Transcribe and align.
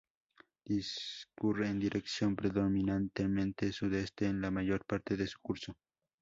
Discurre 0.65 1.67
en 1.69 1.77
dirección 1.77 2.35
predominantemente 2.35 3.71
sudeste 3.71 4.25
en 4.25 4.41
la 4.41 4.49
mayor 4.49 4.83
parte 4.83 5.15
de 5.15 5.27
su 5.27 5.37
curso. 5.43 5.75